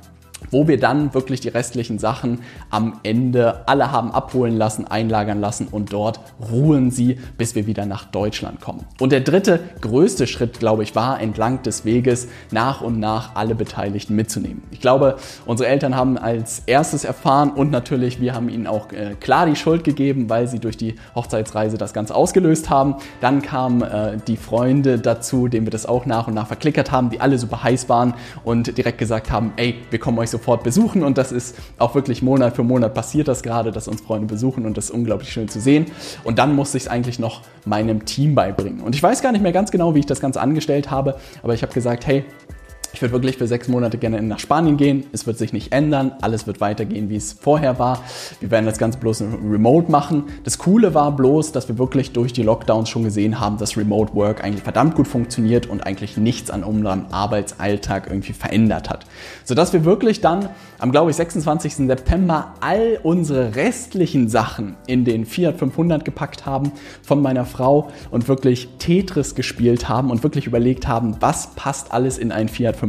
wo 0.50 0.68
wir 0.68 0.78
dann 0.78 1.14
wirklich 1.14 1.40
die 1.40 1.48
restlichen 1.48 1.98
Sachen 1.98 2.40
am 2.70 3.00
Ende 3.02 3.68
alle 3.68 3.92
haben 3.92 4.10
abholen 4.10 4.56
lassen, 4.56 4.86
einlagern 4.86 5.40
lassen 5.40 5.68
und 5.70 5.92
dort 5.92 6.20
ruhen 6.50 6.90
sie, 6.90 7.18
bis 7.36 7.54
wir 7.54 7.66
wieder 7.66 7.86
nach 7.86 8.04
Deutschland 8.04 8.60
kommen. 8.60 8.84
Und 9.00 9.12
der 9.12 9.20
dritte 9.20 9.60
größte 9.80 10.26
Schritt, 10.26 10.58
glaube 10.58 10.82
ich, 10.82 10.94
war 10.94 11.20
entlang 11.20 11.62
des 11.62 11.84
Weges 11.84 12.28
nach 12.50 12.80
und 12.80 12.98
nach 12.98 13.34
alle 13.34 13.54
Beteiligten 13.54 14.14
mitzunehmen. 14.14 14.62
Ich 14.70 14.80
glaube, 14.80 15.16
unsere 15.46 15.68
Eltern 15.68 15.96
haben 15.96 16.18
als 16.18 16.62
erstes 16.66 17.04
erfahren 17.04 17.50
und 17.50 17.70
natürlich 17.70 18.20
wir 18.20 18.34
haben 18.34 18.48
ihnen 18.48 18.66
auch 18.66 18.92
äh, 18.92 19.14
klar 19.20 19.46
die 19.46 19.56
Schuld 19.56 19.84
gegeben, 19.84 20.30
weil 20.30 20.48
sie 20.48 20.58
durch 20.58 20.76
die 20.76 20.96
Hochzeitsreise 21.14 21.78
das 21.78 21.92
Ganze 21.92 22.14
ausgelöst 22.14 22.70
haben. 22.70 22.96
Dann 23.20 23.42
kamen 23.42 23.82
äh, 23.82 24.16
die 24.26 24.36
Freunde 24.36 24.98
dazu, 24.98 25.48
denen 25.48 25.66
wir 25.66 25.70
das 25.70 25.86
auch 25.86 26.06
nach 26.06 26.28
und 26.28 26.34
nach 26.34 26.46
verklickert 26.46 26.90
haben, 26.90 27.10
die 27.10 27.20
alle 27.20 27.38
super 27.38 27.62
heiß 27.62 27.88
waren 27.88 28.14
und 28.44 28.76
direkt 28.76 28.98
gesagt 28.98 29.30
haben, 29.30 29.52
ey, 29.56 29.76
wir 29.90 29.98
kommen 29.98 30.18
euch 30.18 30.27
euch 30.28 30.30
sofort 30.30 30.62
besuchen 30.62 31.02
und 31.02 31.18
das 31.18 31.32
ist 31.32 31.56
auch 31.78 31.94
wirklich 31.94 32.22
Monat 32.22 32.56
für 32.56 32.62
Monat 32.62 32.94
passiert 32.94 33.28
das 33.28 33.42
gerade, 33.42 33.72
dass 33.72 33.88
uns 33.88 34.00
Freunde 34.00 34.26
besuchen 34.26 34.66
und 34.66 34.76
das 34.76 34.86
ist 34.86 34.90
unglaublich 34.90 35.32
schön 35.32 35.48
zu 35.48 35.60
sehen. 35.60 35.86
Und 36.24 36.38
dann 36.38 36.54
musste 36.54 36.76
ich 36.76 36.84
es 36.84 36.88
eigentlich 36.88 37.18
noch 37.18 37.42
meinem 37.64 38.04
Team 38.04 38.34
beibringen. 38.34 38.80
Und 38.80 38.94
ich 38.94 39.02
weiß 39.02 39.22
gar 39.22 39.32
nicht 39.32 39.42
mehr 39.42 39.52
ganz 39.52 39.70
genau, 39.70 39.94
wie 39.94 40.00
ich 40.00 40.06
das 40.06 40.20
Ganze 40.20 40.40
angestellt 40.40 40.90
habe, 40.90 41.16
aber 41.42 41.54
ich 41.54 41.62
habe 41.62 41.72
gesagt, 41.72 42.06
hey, 42.06 42.24
ich 42.98 43.02
würde 43.02 43.12
wirklich 43.12 43.36
für 43.36 43.46
sechs 43.46 43.68
Monate 43.68 43.96
gerne 43.96 44.20
nach 44.22 44.40
Spanien 44.40 44.76
gehen. 44.76 45.04
Es 45.12 45.24
wird 45.24 45.38
sich 45.38 45.52
nicht 45.52 45.72
ändern. 45.72 46.14
Alles 46.20 46.48
wird 46.48 46.60
weitergehen, 46.60 47.10
wie 47.10 47.14
es 47.14 47.32
vorher 47.32 47.78
war. 47.78 48.02
Wir 48.40 48.50
werden 48.50 48.66
das 48.66 48.76
Ganze 48.76 48.98
bloß 48.98 49.22
remote 49.48 49.88
machen. 49.88 50.24
Das 50.42 50.58
Coole 50.58 50.94
war 50.94 51.14
bloß, 51.14 51.52
dass 51.52 51.68
wir 51.68 51.78
wirklich 51.78 52.10
durch 52.10 52.32
die 52.32 52.42
Lockdowns 52.42 52.88
schon 52.88 53.04
gesehen 53.04 53.38
haben, 53.38 53.56
dass 53.56 53.76
Remote 53.76 54.16
Work 54.16 54.42
eigentlich 54.42 54.64
verdammt 54.64 54.96
gut 54.96 55.06
funktioniert 55.06 55.66
und 55.66 55.86
eigentlich 55.86 56.16
nichts 56.16 56.50
an 56.50 56.64
unserem 56.64 57.06
Arbeitsalltag 57.12 58.08
irgendwie 58.08 58.32
verändert 58.32 58.90
hat. 58.90 59.06
Sodass 59.44 59.72
wir 59.72 59.84
wirklich 59.84 60.20
dann 60.20 60.48
am, 60.80 60.90
glaube 60.90 61.12
ich, 61.12 61.16
26. 61.16 61.74
September 61.86 62.54
all 62.60 62.98
unsere 63.04 63.54
restlichen 63.54 64.28
Sachen 64.28 64.74
in 64.88 65.04
den 65.04 65.24
Fiat 65.24 65.56
500 65.56 66.04
gepackt 66.04 66.46
haben 66.46 66.72
von 67.04 67.22
meiner 67.22 67.46
Frau 67.46 67.92
und 68.10 68.26
wirklich 68.26 68.68
Tetris 68.80 69.36
gespielt 69.36 69.88
haben 69.88 70.10
und 70.10 70.24
wirklich 70.24 70.48
überlegt 70.48 70.88
haben, 70.88 71.16
was 71.20 71.54
passt 71.54 71.92
alles 71.92 72.18
in 72.18 72.32
ein 72.32 72.48
Fiat 72.48 72.74
500 72.74 72.87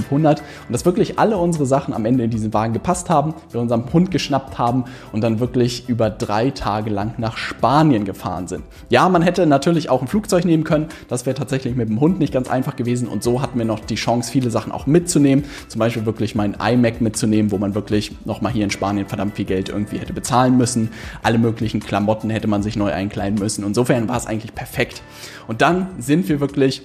und 0.68 0.74
dass 0.74 0.86
wirklich 0.86 1.19
alle 1.19 1.38
unsere 1.38 1.66
Sachen 1.66 1.94
am 1.94 2.06
Ende 2.06 2.24
in 2.24 2.30
diesen 2.30 2.54
Wagen 2.54 2.74
gepasst 2.74 3.10
haben, 3.10 3.34
wir 3.51 3.62
unseren 3.62 3.92
Hund 3.92 4.12
geschnappt 4.12 4.57
haben 4.57 4.86
und 5.12 5.22
dann 5.22 5.40
wirklich 5.40 5.88
über 5.90 6.10
drei 6.10 6.51
Tage 6.51 6.90
lang 6.90 7.13
nach 7.18 7.38
Spanien 7.38 8.06
gefahren 8.06 8.48
sind. 8.48 8.63
Ja, 8.90 9.10
man 9.10 9.22
hätte 9.22 9.46
natürlich 9.46 9.90
auch 9.90 10.01
ein 10.01 10.07
Flugzeug 10.07 10.46
nehmen 10.46 10.63
können, 10.63 10.88
das 11.07 11.25
wäre 11.25 11.36
tatsächlich 11.36 11.75
mit 11.75 11.90
dem 11.90 12.00
Hund 12.00 12.19
nicht 12.19 12.34
ganz 12.34 12.50
einfach 12.50 12.75
gewesen 12.75 13.07
und 13.07 13.24
so 13.24 13.42
hatten 13.42 13.57
wir 13.57 13.66
noch 13.66 13.80
die 13.80 13.96
Chance, 13.96 14.31
viele 14.31 14.50
Sachen 14.50 14.72
auch 14.72 14.86
mitzunehmen, 14.86 15.46
zum 15.68 15.80
Beispiel 15.80 16.06
wirklich 16.06 16.36
mein 16.36 16.56
iMac 16.60 17.02
mitzunehmen, 17.02 17.52
wo 17.52 17.57
man 17.57 17.75
wirklich 17.75 18.12
nochmal 18.25 18.52
hier 18.52 18.63
in 18.63 18.72
Spanien 18.72 19.07
verdammt 19.07 19.36
viel 19.36 19.45
Geld 19.45 19.69
irgendwie 19.69 19.98
hätte 19.98 20.13
bezahlen 20.13 20.57
müssen, 20.57 20.90
alle 21.24 21.38
möglichen 21.38 21.80
Klamotten 21.80 22.30
hätte 22.30 22.48
man 22.48 22.63
sich 22.63 22.75
neu 22.75 22.92
einkleiden 22.92 23.40
müssen. 23.40 23.66
Insofern 23.66 24.07
war 24.07 24.18
es 24.18 24.28
eigentlich 24.28 24.54
perfekt. 24.54 25.02
Und 25.48 25.62
dann 25.62 25.88
sind 25.98 26.30
wir 26.30 26.40
wirklich 26.40 26.84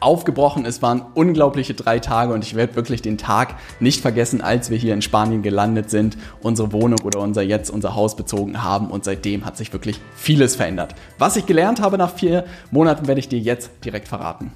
aufgebrochen. 0.00 0.64
Es 0.64 0.82
waren 0.82 1.02
unglaubliche 1.14 1.74
drei 1.74 1.98
Tage 1.98 2.32
und 2.32 2.44
ich 2.44 2.54
werde 2.54 2.74
wirklich 2.76 3.02
den 3.02 3.18
Tag 3.18 3.54
nicht 3.80 4.00
vergessen, 4.00 4.40
als 4.40 4.70
wir 4.70 4.78
hier 4.78 4.94
in 4.94 5.02
Spanien 5.02 5.42
gelandet 5.42 5.90
sind, 5.90 6.16
unsere 6.42 6.72
Wohnung 6.72 7.00
oder 7.00 7.20
unser 7.20 7.42
jetzt 7.42 7.70
unser 7.70 7.94
Haus 7.94 8.16
bezogen 8.16 8.62
haben 8.62 8.90
und 8.90 9.04
seitdem 9.04 9.44
hat 9.44 9.56
sich 9.56 9.72
wirklich 9.72 10.00
vieles 10.16 10.56
verändert. 10.56 10.94
Was 11.18 11.36
ich 11.36 11.46
gelernt 11.46 11.80
habe 11.80 11.98
nach 11.98 12.14
vier 12.14 12.44
Monaten, 12.70 13.06
werde 13.06 13.20
ich 13.20 13.28
dir 13.28 13.38
jetzt 13.38 13.70
direkt 13.84 14.08
verraten. 14.08 14.52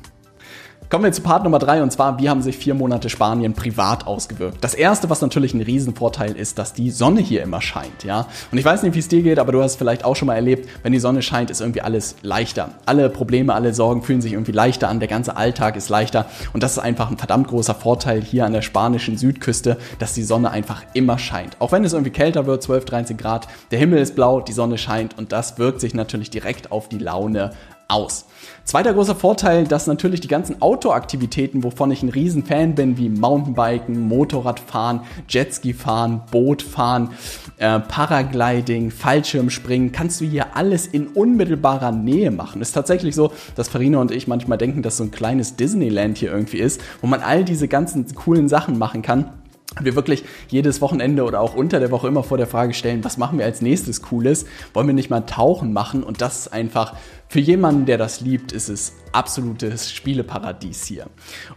Kommen 0.88 1.02
wir 1.02 1.10
zu 1.10 1.20
Part 1.20 1.42
Nummer 1.42 1.58
drei 1.58 1.82
und 1.82 1.90
zwar, 1.90 2.20
wie 2.20 2.28
haben 2.28 2.42
sich 2.42 2.56
vier 2.56 2.72
Monate 2.72 3.10
Spanien 3.10 3.54
privat 3.54 4.06
ausgewirkt? 4.06 4.62
Das 4.62 4.72
erste, 4.72 5.10
was 5.10 5.20
natürlich 5.20 5.52
ein 5.52 5.60
Riesenvorteil 5.60 6.36
ist, 6.36 6.60
dass 6.60 6.74
die 6.74 6.92
Sonne 6.92 7.20
hier 7.20 7.42
immer 7.42 7.60
scheint, 7.60 8.04
ja. 8.04 8.28
Und 8.52 8.58
ich 8.58 8.64
weiß 8.64 8.84
nicht, 8.84 8.94
wie 8.94 9.00
es 9.00 9.08
dir 9.08 9.22
geht, 9.22 9.40
aber 9.40 9.50
du 9.50 9.60
hast 9.60 9.72
es 9.72 9.76
vielleicht 9.76 10.04
auch 10.04 10.14
schon 10.14 10.26
mal 10.26 10.36
erlebt, 10.36 10.68
wenn 10.84 10.92
die 10.92 11.00
Sonne 11.00 11.22
scheint, 11.22 11.50
ist 11.50 11.60
irgendwie 11.60 11.80
alles 11.80 12.14
leichter. 12.22 12.70
Alle 12.86 13.10
Probleme, 13.10 13.52
alle 13.52 13.74
Sorgen 13.74 14.02
fühlen 14.02 14.20
sich 14.20 14.34
irgendwie 14.34 14.52
leichter 14.52 14.88
an, 14.88 15.00
der 15.00 15.08
ganze 15.08 15.36
Alltag 15.36 15.74
ist 15.74 15.88
leichter 15.88 16.26
und 16.52 16.62
das 16.62 16.72
ist 16.72 16.78
einfach 16.78 17.10
ein 17.10 17.18
verdammt 17.18 17.48
großer 17.48 17.74
Vorteil 17.74 18.22
hier 18.22 18.46
an 18.46 18.52
der 18.52 18.62
spanischen 18.62 19.18
Südküste, 19.18 19.78
dass 19.98 20.12
die 20.12 20.22
Sonne 20.22 20.52
einfach 20.52 20.84
immer 20.94 21.18
scheint. 21.18 21.60
Auch 21.60 21.72
wenn 21.72 21.84
es 21.84 21.94
irgendwie 21.94 22.12
kälter 22.12 22.46
wird, 22.46 22.62
12, 22.62 22.84
13 22.84 23.16
Grad, 23.16 23.48
der 23.72 23.80
Himmel 23.80 23.98
ist 23.98 24.14
blau, 24.14 24.40
die 24.40 24.52
Sonne 24.52 24.78
scheint 24.78 25.18
und 25.18 25.32
das 25.32 25.58
wirkt 25.58 25.80
sich 25.80 25.94
natürlich 25.94 26.30
direkt 26.30 26.70
auf 26.70 26.88
die 26.88 26.98
Laune 26.98 27.50
aus. 27.88 28.26
Zweiter 28.64 28.94
großer 28.94 29.14
Vorteil, 29.14 29.64
dass 29.64 29.86
natürlich 29.86 30.20
die 30.20 30.28
ganzen 30.28 30.60
Outdoor-Aktivitäten, 30.60 31.62
wovon 31.62 31.92
ich 31.92 32.02
ein 32.02 32.08
Riesenfan 32.08 32.74
bin, 32.74 32.98
wie 32.98 33.08
Mountainbiken, 33.08 34.08
Motorradfahren, 34.08 35.02
Jetski 35.28 35.72
fahren, 35.72 36.22
Boot 36.32 36.62
fahren, 36.62 37.10
äh, 37.58 37.78
Paragliding, 37.78 38.90
Fallschirmspringen, 38.90 39.92
kannst 39.92 40.20
du 40.20 40.24
hier 40.24 40.56
alles 40.56 40.88
in 40.88 41.06
unmittelbarer 41.06 41.92
Nähe 41.92 42.32
machen. 42.32 42.60
ist 42.60 42.72
tatsächlich 42.72 43.14
so, 43.14 43.30
dass 43.54 43.68
Farina 43.68 43.98
und 43.98 44.10
ich 44.10 44.26
manchmal 44.26 44.58
denken, 44.58 44.82
dass 44.82 44.96
so 44.96 45.04
ein 45.04 45.12
kleines 45.12 45.54
Disneyland 45.54 46.18
hier 46.18 46.32
irgendwie 46.32 46.58
ist, 46.58 46.80
wo 47.00 47.06
man 47.06 47.20
all 47.20 47.44
diese 47.44 47.68
ganzen 47.68 48.12
coolen 48.16 48.48
Sachen 48.48 48.78
machen 48.78 49.02
kann 49.02 49.30
wir 49.80 49.94
wirklich 49.94 50.24
jedes 50.48 50.80
Wochenende 50.80 51.24
oder 51.24 51.40
auch 51.40 51.54
unter 51.54 51.80
der 51.80 51.90
Woche 51.90 52.08
immer 52.08 52.22
vor 52.22 52.38
der 52.38 52.46
Frage 52.46 52.72
stellen, 52.72 53.04
was 53.04 53.18
machen 53.18 53.38
wir 53.38 53.44
als 53.44 53.60
nächstes 53.60 54.02
Cooles? 54.02 54.46
Wollen 54.72 54.86
wir 54.86 54.94
nicht 54.94 55.10
mal 55.10 55.20
Tauchen 55.20 55.72
machen? 55.72 56.02
Und 56.02 56.20
das 56.22 56.40
ist 56.40 56.52
einfach 56.52 56.94
für 57.28 57.40
jemanden, 57.40 57.86
der 57.86 57.98
das 57.98 58.20
liebt, 58.20 58.52
ist 58.52 58.68
es 58.68 58.94
absolutes 59.12 59.92
Spieleparadies 59.92 60.84
hier. 60.86 61.06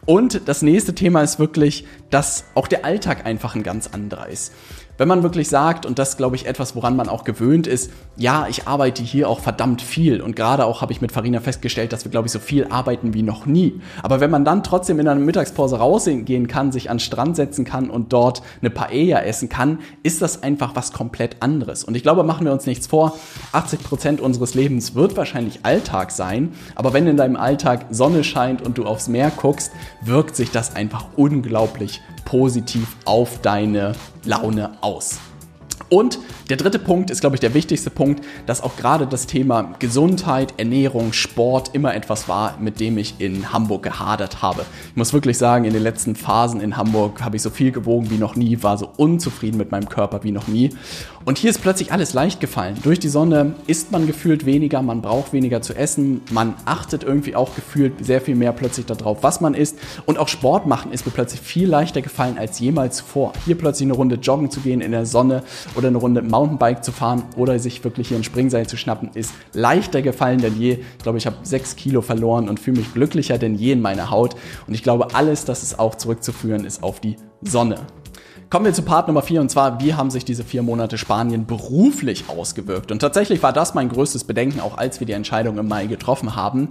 Und 0.05 0.47
das 0.47 0.61
nächste 0.61 0.95
Thema 0.95 1.21
ist 1.21 1.39
wirklich, 1.39 1.85
dass 2.09 2.45
auch 2.55 2.67
der 2.67 2.85
Alltag 2.85 3.25
einfach 3.25 3.55
ein 3.55 3.63
ganz 3.63 3.87
anderer 3.87 4.27
ist. 4.27 4.53
Wenn 4.99 5.07
man 5.07 5.23
wirklich 5.23 5.47
sagt, 5.47 5.85
und 5.85 5.97
das 5.97 6.17
glaube 6.17 6.35
ich 6.35 6.45
etwas, 6.45 6.75
woran 6.75 6.97
man 6.97 7.07
auch 7.07 7.23
gewöhnt 7.23 7.67
ist, 7.67 7.89
ja, 8.17 8.47
ich 8.49 8.67
arbeite 8.67 9.01
hier 9.01 9.29
auch 9.29 9.39
verdammt 9.39 9.81
viel 9.81 10.19
und 10.19 10.35
gerade 10.35 10.65
auch 10.65 10.81
habe 10.81 10.91
ich 10.91 10.99
mit 10.99 11.13
Farina 11.13 11.39
festgestellt, 11.39 11.93
dass 11.93 12.03
wir 12.03 12.11
glaube 12.11 12.27
ich 12.27 12.33
so 12.33 12.39
viel 12.39 12.67
arbeiten 12.69 13.13
wie 13.13 13.23
noch 13.23 13.45
nie. 13.45 13.79
Aber 14.03 14.19
wenn 14.19 14.29
man 14.29 14.43
dann 14.43 14.61
trotzdem 14.61 14.99
in 14.99 15.07
einer 15.07 15.17
Mittagspause 15.17 15.77
rausgehen 15.77 16.49
kann, 16.49 16.73
sich 16.73 16.89
an 16.89 16.97
den 16.97 16.99
Strand 16.99 17.37
setzen 17.37 17.63
kann 17.63 17.89
und 17.89 18.11
dort 18.11 18.41
eine 18.59 18.71
Paella 18.71 19.21
essen 19.21 19.47
kann, 19.47 19.79
ist 20.03 20.21
das 20.21 20.43
einfach 20.43 20.75
was 20.75 20.91
komplett 20.91 21.37
anderes. 21.39 21.85
Und 21.85 21.95
ich 21.95 22.03
glaube, 22.03 22.25
machen 22.25 22.45
wir 22.45 22.51
uns 22.51 22.65
nichts 22.65 22.85
vor, 22.85 23.17
80 23.53 23.81
Prozent 23.81 24.19
unseres 24.19 24.53
Lebens 24.53 24.95
wird 24.95 25.15
wahrscheinlich 25.15 25.61
Alltag 25.63 26.11
sein, 26.11 26.51
aber 26.75 26.91
wenn 26.91 27.07
in 27.07 27.15
deinem 27.15 27.37
Alltag 27.37 27.85
Sonne 27.89 28.25
scheint 28.25 28.61
und 28.61 28.77
du 28.77 28.83
aufs 28.83 29.07
Meer 29.07 29.31
guckst, 29.31 29.71
wirkt 30.01 30.35
sich 30.35 30.51
das 30.51 30.75
einfach 30.75 31.05
unglaublich 31.15 32.01
positiv 32.29 32.95
auf 33.05 33.41
deine 33.41 33.93
Laune 34.23 34.71
aus. 34.81 35.17
Und 35.89 36.19
der 36.51 36.57
dritte 36.57 36.77
Punkt 36.77 37.09
ist, 37.09 37.21
glaube 37.21 37.35
ich, 37.35 37.39
der 37.39 37.55
wichtigste 37.55 37.89
Punkt, 37.89 38.23
dass 38.45 38.61
auch 38.61 38.77
gerade 38.77 39.07
das 39.07 39.25
Thema 39.25 39.73
Gesundheit, 39.79 40.53
Ernährung, 40.57 41.13
Sport 41.13 41.71
immer 41.73 41.95
etwas 41.95 42.29
war, 42.29 42.57
mit 42.59 42.79
dem 42.79 42.99
ich 42.99 43.15
in 43.17 43.51
Hamburg 43.51 43.81
gehadert 43.81 44.43
habe. 44.43 44.65
Ich 44.91 44.95
muss 44.95 45.13
wirklich 45.13 45.39
sagen, 45.39 45.65
in 45.65 45.73
den 45.73 45.81
letzten 45.81 46.15
Phasen 46.15 46.61
in 46.61 46.77
Hamburg 46.77 47.23
habe 47.23 47.37
ich 47.37 47.41
so 47.41 47.49
viel 47.49 47.71
gewogen 47.71 48.11
wie 48.11 48.19
noch 48.19 48.35
nie, 48.35 48.61
war 48.61 48.77
so 48.77 48.91
unzufrieden 48.97 49.57
mit 49.57 49.71
meinem 49.71 49.89
Körper 49.89 50.23
wie 50.23 50.31
noch 50.31 50.47
nie. 50.47 50.69
Und 51.29 51.37
hier 51.37 51.51
ist 51.51 51.61
plötzlich 51.61 51.91
alles 51.91 52.13
leicht 52.13 52.39
gefallen. 52.39 52.75
Durch 52.81 52.97
die 52.97 53.07
Sonne 53.07 53.53
isst 53.67 53.91
man 53.91 54.07
gefühlt 54.07 54.47
weniger, 54.47 54.81
man 54.81 55.03
braucht 55.03 55.31
weniger 55.31 55.61
zu 55.61 55.75
essen, 55.75 56.21
man 56.31 56.55
achtet 56.65 57.03
irgendwie 57.03 57.35
auch 57.35 57.53
gefühlt 57.53 58.03
sehr 58.03 58.19
viel 58.19 58.33
mehr 58.33 58.51
plötzlich 58.51 58.87
darauf, 58.87 59.21
was 59.21 59.39
man 59.39 59.53
isst. 59.53 59.77
Und 60.07 60.17
auch 60.17 60.27
Sport 60.27 60.65
machen 60.65 60.91
ist 60.91 61.05
mir 61.05 61.11
plötzlich 61.11 61.39
viel 61.39 61.69
leichter 61.69 62.01
gefallen 62.01 62.39
als 62.39 62.57
jemals 62.57 62.97
zuvor. 62.97 63.33
Hier 63.45 63.55
plötzlich 63.55 63.85
eine 63.85 63.93
Runde 63.93 64.15
joggen 64.15 64.49
zu 64.49 64.61
gehen 64.61 64.81
in 64.81 64.91
der 64.91 65.05
Sonne 65.05 65.43
oder 65.75 65.89
eine 65.89 65.99
Runde 65.99 66.23
Mountainbike 66.23 66.83
zu 66.83 66.91
fahren 66.91 67.21
oder 67.37 67.59
sich 67.59 67.83
wirklich 67.83 68.07
hier 68.07 68.17
ein 68.17 68.23
Springseil 68.23 68.65
zu 68.65 68.75
schnappen, 68.75 69.11
ist 69.13 69.31
leichter 69.53 70.01
gefallen 70.01 70.41
denn 70.41 70.59
je. 70.59 70.79
Ich 70.97 71.03
glaube, 71.03 71.19
ich 71.19 71.27
habe 71.27 71.37
sechs 71.43 71.75
Kilo 71.75 72.01
verloren 72.01 72.49
und 72.49 72.59
fühle 72.59 72.79
mich 72.79 72.91
glücklicher 72.95 73.37
denn 73.37 73.53
je 73.53 73.73
in 73.73 73.81
meiner 73.81 74.09
Haut. 74.09 74.35
Und 74.65 74.73
ich 74.73 74.81
glaube, 74.81 75.13
alles, 75.13 75.45
das 75.45 75.61
ist 75.61 75.77
auch 75.77 75.93
zurückzuführen, 75.93 76.65
ist 76.65 76.81
auf 76.81 76.99
die 76.99 77.17
Sonne. 77.43 77.75
Kommen 78.49 78.65
wir 78.65 78.73
zu 78.73 78.81
Part 78.81 79.07
Nummer 79.07 79.21
4 79.21 79.41
und 79.41 79.51
zwar, 79.51 79.79
wie 79.79 79.93
haben 79.93 80.09
sich 80.09 80.25
diese 80.25 80.43
vier 80.43 80.63
Monate 80.63 80.97
Spanien 80.97 81.45
beruflich 81.45 82.29
ausgewirkt? 82.29 82.91
Und 82.91 82.97
tatsächlich 82.97 83.43
war 83.43 83.53
das 83.53 83.75
mein 83.75 83.89
größtes 83.89 84.23
Bedenken, 84.23 84.59
auch 84.59 84.75
als 84.75 84.99
wir 84.99 85.05
die 85.05 85.13
Entscheidung 85.13 85.59
im 85.59 85.67
Mai 85.67 85.85
getroffen 85.85 86.35
haben. 86.35 86.69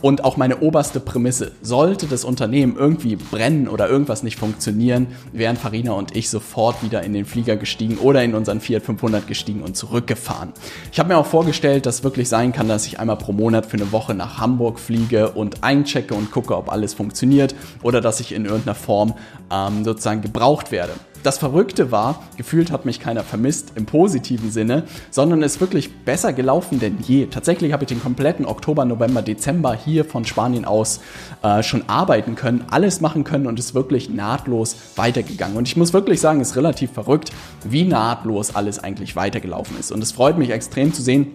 Und 0.00 0.24
auch 0.24 0.38
meine 0.38 0.60
oberste 0.60 1.00
Prämisse, 1.00 1.52
sollte 1.60 2.06
das 2.06 2.24
Unternehmen 2.24 2.76
irgendwie 2.78 3.16
brennen 3.16 3.68
oder 3.68 3.90
irgendwas 3.90 4.22
nicht 4.22 4.38
funktionieren, 4.38 5.08
wären 5.32 5.58
Farina 5.58 5.92
und 5.92 6.16
ich 6.16 6.30
sofort 6.30 6.82
wieder 6.82 7.02
in 7.02 7.12
den 7.12 7.26
Flieger 7.26 7.56
gestiegen 7.56 7.98
oder 7.98 8.24
in 8.24 8.34
unseren 8.34 8.62
Fiat 8.62 8.84
500 8.84 9.26
gestiegen 9.26 9.60
und 9.62 9.76
zurückgefahren. 9.76 10.54
Ich 10.92 10.98
habe 10.98 11.10
mir 11.10 11.18
auch 11.18 11.26
vorgestellt, 11.26 11.84
dass 11.84 12.04
wirklich 12.04 12.30
sein 12.30 12.52
kann, 12.52 12.68
dass 12.68 12.86
ich 12.86 13.00
einmal 13.00 13.16
pro 13.18 13.32
Monat 13.32 13.66
für 13.66 13.76
eine 13.76 13.92
Woche 13.92 14.14
nach 14.14 14.38
Hamburg 14.38 14.80
fliege 14.80 15.32
und 15.32 15.62
einchecke 15.62 16.14
und 16.14 16.30
gucke, 16.30 16.56
ob 16.56 16.72
alles 16.72 16.94
funktioniert 16.94 17.54
oder 17.82 18.00
dass 18.00 18.18
ich 18.20 18.32
in 18.32 18.46
irgendeiner 18.46 18.76
Form 18.76 19.12
ähm, 19.52 19.84
sozusagen 19.84 20.22
gebraucht 20.22 20.72
werde. 20.72 20.92
Das 21.22 21.38
Verrückte 21.38 21.90
war, 21.90 22.22
gefühlt 22.36 22.70
hat 22.70 22.84
mich 22.84 23.00
keiner 23.00 23.24
vermisst 23.24 23.72
im 23.74 23.86
positiven 23.86 24.50
Sinne, 24.50 24.84
sondern 25.10 25.42
es 25.42 25.56
ist 25.56 25.60
wirklich 25.60 25.92
besser 26.04 26.32
gelaufen 26.32 26.78
denn 26.78 26.98
je. 27.02 27.26
Tatsächlich 27.26 27.72
habe 27.72 27.84
ich 27.84 27.88
den 27.88 28.02
kompletten 28.02 28.46
Oktober, 28.46 28.84
November, 28.84 29.22
Dezember 29.22 29.74
hier 29.74 30.04
von 30.04 30.24
Spanien 30.24 30.64
aus 30.64 31.00
äh, 31.42 31.62
schon 31.62 31.88
arbeiten 31.88 32.34
können, 32.34 32.64
alles 32.70 33.00
machen 33.00 33.24
können 33.24 33.46
und 33.46 33.58
ist 33.58 33.74
wirklich 33.74 34.10
nahtlos 34.10 34.76
weitergegangen. 34.96 35.56
Und 35.56 35.66
ich 35.66 35.76
muss 35.76 35.92
wirklich 35.92 36.20
sagen, 36.20 36.40
es 36.40 36.50
ist 36.50 36.56
relativ 36.56 36.92
verrückt, 36.92 37.32
wie 37.64 37.84
nahtlos 37.84 38.54
alles 38.54 38.78
eigentlich 38.78 39.16
weitergelaufen 39.16 39.78
ist. 39.78 39.90
Und 39.90 40.02
es 40.02 40.12
freut 40.12 40.38
mich 40.38 40.50
extrem 40.50 40.92
zu 40.92 41.02
sehen, 41.02 41.32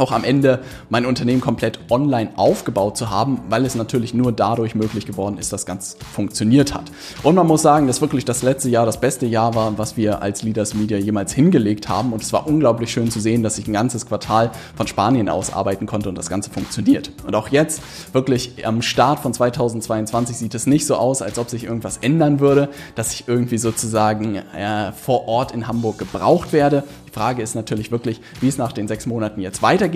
auch 0.00 0.12
am 0.12 0.24
Ende 0.24 0.60
mein 0.88 1.06
Unternehmen 1.06 1.40
komplett 1.40 1.78
online 1.90 2.30
aufgebaut 2.36 2.96
zu 2.96 3.10
haben, 3.10 3.40
weil 3.48 3.64
es 3.64 3.74
natürlich 3.74 4.14
nur 4.14 4.32
dadurch 4.32 4.74
möglich 4.74 5.06
geworden 5.06 5.38
ist, 5.38 5.52
dass 5.52 5.66
ganz 5.66 5.96
funktioniert 6.12 6.74
hat. 6.74 6.90
Und 7.22 7.34
man 7.34 7.46
muss 7.46 7.62
sagen, 7.62 7.86
dass 7.86 8.00
wirklich 8.00 8.24
das 8.24 8.42
letzte 8.42 8.68
Jahr 8.68 8.86
das 8.86 9.00
beste 9.00 9.26
Jahr 9.26 9.54
war, 9.54 9.78
was 9.78 9.96
wir 9.96 10.22
als 10.22 10.42
Leaders 10.42 10.74
Media 10.74 10.98
jemals 10.98 11.32
hingelegt 11.32 11.88
haben. 11.88 12.12
Und 12.12 12.22
es 12.22 12.32
war 12.32 12.46
unglaublich 12.46 12.90
schön 12.90 13.10
zu 13.10 13.20
sehen, 13.20 13.42
dass 13.42 13.58
ich 13.58 13.66
ein 13.66 13.72
ganzes 13.72 14.06
Quartal 14.06 14.50
von 14.76 14.86
Spanien 14.86 15.28
aus 15.28 15.52
arbeiten 15.52 15.86
konnte 15.86 16.08
und 16.08 16.16
das 16.16 16.28
Ganze 16.28 16.50
funktioniert. 16.50 17.10
Und 17.26 17.34
auch 17.34 17.48
jetzt, 17.48 17.82
wirklich 18.12 18.66
am 18.66 18.82
Start 18.82 19.20
von 19.20 19.32
2022 19.32 20.36
sieht 20.36 20.54
es 20.54 20.66
nicht 20.66 20.86
so 20.86 20.96
aus, 20.96 21.22
als 21.22 21.38
ob 21.38 21.50
sich 21.50 21.64
irgendwas 21.64 21.98
ändern 21.98 22.40
würde, 22.40 22.68
dass 22.94 23.12
ich 23.12 23.28
irgendwie 23.28 23.58
sozusagen 23.58 24.36
äh, 24.36 24.92
vor 24.92 25.28
Ort 25.28 25.52
in 25.52 25.66
Hamburg 25.68 25.98
gebraucht 25.98 26.52
werde. 26.52 26.84
Die 27.06 27.12
Frage 27.12 27.42
ist 27.42 27.54
natürlich 27.54 27.90
wirklich, 27.90 28.20
wie 28.40 28.48
es 28.48 28.58
nach 28.58 28.72
den 28.72 28.86
sechs 28.86 29.06
Monaten 29.06 29.40
jetzt 29.40 29.62
weitergeht. 29.62 29.87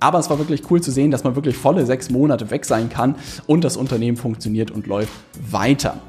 Aber 0.00 0.18
es 0.18 0.30
war 0.30 0.38
wirklich 0.38 0.70
cool 0.70 0.80
zu 0.80 0.90
sehen, 0.90 1.10
dass 1.10 1.24
man 1.24 1.34
wirklich 1.34 1.56
volle 1.56 1.86
sechs 1.86 2.10
Monate 2.10 2.50
weg 2.50 2.64
sein 2.64 2.88
kann 2.88 3.14
und 3.46 3.64
das 3.64 3.76
Unternehmen 3.76 4.16
funktioniert 4.16 4.70
und 4.70 4.86
läuft 4.86 5.12
weiter. 5.50 6.00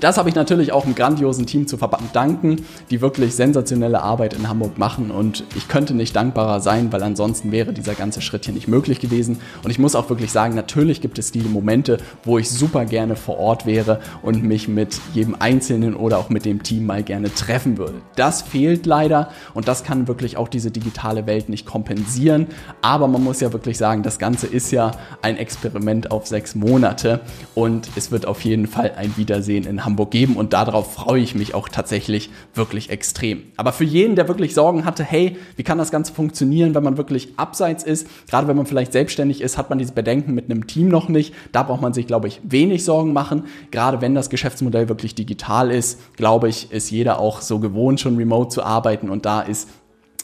Das 0.00 0.16
habe 0.16 0.28
ich 0.28 0.34
natürlich 0.34 0.72
auch 0.72 0.84
einem 0.84 0.94
grandiosen 0.94 1.46
Team 1.46 1.66
zu 1.66 1.76
verdanken, 1.76 2.64
die 2.90 3.00
wirklich 3.00 3.34
sensationelle 3.34 4.02
Arbeit 4.02 4.34
in 4.34 4.48
Hamburg 4.48 4.78
machen 4.78 5.10
und 5.10 5.44
ich 5.54 5.68
könnte 5.68 5.94
nicht 5.94 6.16
dankbarer 6.16 6.60
sein, 6.60 6.92
weil 6.92 7.02
ansonsten 7.02 7.52
wäre 7.52 7.72
dieser 7.72 7.94
ganze 7.94 8.22
Schritt 8.22 8.46
hier 8.46 8.54
nicht 8.54 8.68
möglich 8.68 9.00
gewesen. 9.00 9.40
Und 9.62 9.70
ich 9.70 9.78
muss 9.78 9.94
auch 9.94 10.08
wirklich 10.08 10.32
sagen, 10.32 10.54
natürlich 10.54 11.00
gibt 11.02 11.18
es 11.18 11.30
diese 11.30 11.48
Momente, 11.48 11.98
wo 12.24 12.38
ich 12.38 12.50
super 12.50 12.86
gerne 12.86 13.16
vor 13.16 13.38
Ort 13.38 13.66
wäre 13.66 14.00
und 14.22 14.42
mich 14.42 14.66
mit 14.66 14.98
jedem 15.12 15.36
Einzelnen 15.38 15.94
oder 15.94 16.18
auch 16.18 16.30
mit 16.30 16.46
dem 16.46 16.62
Team 16.62 16.86
mal 16.86 17.02
gerne 17.02 17.32
treffen 17.32 17.76
würde. 17.76 18.00
Das 18.16 18.42
fehlt 18.42 18.86
leider 18.86 19.28
und 19.52 19.68
das 19.68 19.84
kann 19.84 20.08
wirklich 20.08 20.36
auch 20.36 20.48
diese 20.48 20.70
digitale 20.70 21.26
Welt 21.26 21.48
nicht 21.48 21.66
kompensieren. 21.66 22.46
Aber 22.80 23.08
man 23.08 23.22
muss 23.22 23.40
ja 23.40 23.52
wirklich 23.52 23.76
sagen, 23.76 24.02
das 24.02 24.18
Ganze 24.18 24.46
ist 24.46 24.72
ja 24.72 24.92
ein 25.20 25.36
Experiment 25.36 26.10
auf 26.10 26.26
sechs 26.26 26.54
Monate 26.54 27.20
und 27.54 27.90
es 27.94 28.10
wird 28.10 28.26
auf 28.26 28.42
jeden 28.42 28.66
Fall 28.66 28.92
ein 28.96 29.16
Wiedersehen 29.16 29.66
in 29.66 29.81
Hamburg 29.84 30.10
geben 30.10 30.36
und 30.36 30.52
darauf 30.52 30.94
freue 30.94 31.20
ich 31.20 31.34
mich 31.34 31.54
auch 31.54 31.68
tatsächlich 31.68 32.30
wirklich 32.54 32.90
extrem. 32.90 33.42
Aber 33.56 33.72
für 33.72 33.84
jeden, 33.84 34.16
der 34.16 34.28
wirklich 34.28 34.54
Sorgen 34.54 34.84
hatte, 34.84 35.04
hey, 35.04 35.36
wie 35.56 35.62
kann 35.62 35.78
das 35.78 35.90
Ganze 35.90 36.12
funktionieren, 36.12 36.74
wenn 36.74 36.84
man 36.84 36.96
wirklich 36.96 37.30
abseits 37.36 37.84
ist, 37.84 38.06
gerade 38.28 38.48
wenn 38.48 38.56
man 38.56 38.66
vielleicht 38.66 38.92
selbstständig 38.92 39.40
ist, 39.40 39.58
hat 39.58 39.70
man 39.70 39.78
diese 39.78 39.92
Bedenken 39.92 40.34
mit 40.34 40.50
einem 40.50 40.66
Team 40.66 40.88
noch 40.88 41.08
nicht. 41.08 41.34
Da 41.52 41.62
braucht 41.62 41.82
man 41.82 41.92
sich, 41.92 42.06
glaube 42.06 42.28
ich, 42.28 42.40
wenig 42.44 42.84
Sorgen 42.84 43.12
machen. 43.12 43.44
Gerade 43.70 44.00
wenn 44.00 44.14
das 44.14 44.30
Geschäftsmodell 44.30 44.88
wirklich 44.88 45.14
digital 45.14 45.70
ist, 45.70 46.16
glaube 46.16 46.48
ich, 46.48 46.72
ist 46.72 46.90
jeder 46.90 47.18
auch 47.18 47.40
so 47.40 47.58
gewohnt, 47.58 48.00
schon 48.00 48.16
remote 48.16 48.48
zu 48.50 48.62
arbeiten 48.62 49.10
und 49.10 49.26
da 49.26 49.40
ist 49.40 49.68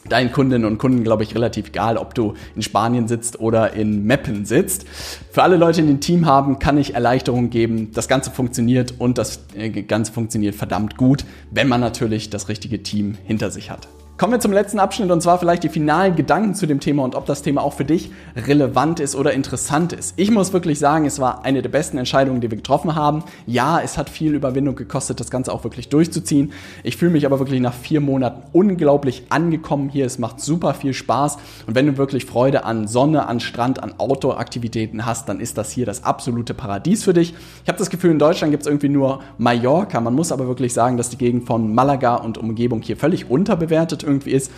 deinen 0.08 0.32
Kundinnen 0.32 0.66
und 0.66 0.78
Kunden, 0.78 1.04
glaube 1.04 1.22
ich, 1.22 1.34
relativ 1.34 1.68
egal, 1.68 1.96
ob 1.96 2.14
du 2.14 2.34
in 2.54 2.62
Spanien 2.62 3.08
sitzt 3.08 3.40
oder 3.40 3.72
in 3.74 4.04
Meppen 4.04 4.44
sitzt. 4.44 4.86
Für 5.30 5.42
alle 5.42 5.56
Leute, 5.56 5.82
die 5.82 5.90
ein 5.90 6.00
Team 6.00 6.26
haben, 6.26 6.58
kann 6.58 6.78
ich 6.78 6.94
Erleichterung 6.94 7.50
geben. 7.50 7.90
Das 7.92 8.08
Ganze 8.08 8.30
funktioniert 8.30 8.94
und 8.98 9.18
das 9.18 9.44
äh, 9.54 9.70
Ganze 9.70 10.12
funktioniert 10.12 10.54
verdammt 10.54 10.96
gut, 10.96 11.24
wenn 11.50 11.68
man 11.68 11.80
natürlich 11.80 12.30
das 12.30 12.48
richtige 12.48 12.82
Team 12.82 13.16
hinter 13.24 13.50
sich 13.50 13.70
hat. 13.70 13.88
Kommen 14.18 14.32
wir 14.32 14.40
zum 14.40 14.52
letzten 14.52 14.80
Abschnitt 14.80 15.12
und 15.12 15.22
zwar 15.22 15.38
vielleicht 15.38 15.62
die 15.62 15.68
finalen 15.68 16.16
Gedanken 16.16 16.56
zu 16.56 16.66
dem 16.66 16.80
Thema 16.80 17.04
und 17.04 17.14
ob 17.14 17.26
das 17.26 17.42
Thema 17.42 17.62
auch 17.62 17.74
für 17.74 17.84
dich 17.84 18.10
relevant 18.34 18.98
ist 18.98 19.14
oder 19.14 19.32
interessant 19.32 19.92
ist. 19.92 20.14
Ich 20.16 20.32
muss 20.32 20.52
wirklich 20.52 20.80
sagen, 20.80 21.06
es 21.06 21.20
war 21.20 21.44
eine 21.44 21.62
der 21.62 21.68
besten 21.68 21.98
Entscheidungen, 21.98 22.40
die 22.40 22.50
wir 22.50 22.56
getroffen 22.56 22.96
haben. 22.96 23.22
Ja, 23.46 23.80
es 23.80 23.96
hat 23.96 24.10
viel 24.10 24.34
Überwindung 24.34 24.74
gekostet, 24.74 25.20
das 25.20 25.30
Ganze 25.30 25.52
auch 25.52 25.62
wirklich 25.62 25.88
durchzuziehen. 25.88 26.50
Ich 26.82 26.96
fühle 26.96 27.12
mich 27.12 27.26
aber 27.26 27.38
wirklich 27.38 27.60
nach 27.60 27.72
vier 27.72 28.00
Monaten 28.00 28.42
unglaublich 28.52 29.22
angekommen 29.28 29.88
hier. 29.88 30.04
Es 30.04 30.18
macht 30.18 30.40
super 30.40 30.74
viel 30.74 30.94
Spaß 30.94 31.36
und 31.68 31.76
wenn 31.76 31.86
du 31.86 31.96
wirklich 31.96 32.24
Freude 32.26 32.64
an 32.64 32.88
Sonne, 32.88 33.28
an 33.28 33.38
Strand, 33.38 33.84
an 33.84 33.94
Outdoor-Aktivitäten 33.98 35.06
hast, 35.06 35.28
dann 35.28 35.38
ist 35.38 35.56
das 35.58 35.70
hier 35.70 35.86
das 35.86 36.02
absolute 36.02 36.54
Paradies 36.54 37.04
für 37.04 37.14
dich. 37.14 37.34
Ich 37.62 37.68
habe 37.68 37.78
das 37.78 37.88
Gefühl, 37.88 38.10
in 38.10 38.18
Deutschland 38.18 38.50
gibt 38.50 38.64
es 38.64 38.66
irgendwie 38.66 38.88
nur 38.88 39.20
Mallorca. 39.38 40.00
Man 40.00 40.14
muss 40.14 40.32
aber 40.32 40.48
wirklich 40.48 40.72
sagen, 40.72 40.96
dass 40.96 41.08
die 41.08 41.18
Gegend 41.18 41.46
von 41.46 41.72
Malaga 41.72 42.16
und 42.16 42.36
Umgebung 42.36 42.82
hier 42.82 42.96
völlig 42.96 43.30
unterbewertet 43.30 44.07
irgendwie 44.08 44.32
ist. 44.32 44.50